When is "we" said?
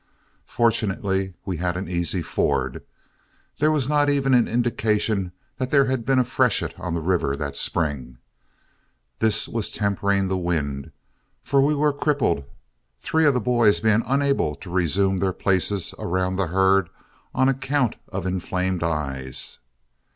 1.45-1.57, 11.61-11.75